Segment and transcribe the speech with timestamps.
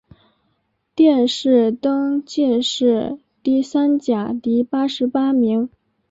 [0.95, 5.69] 殿试登进士第三甲第八十八名。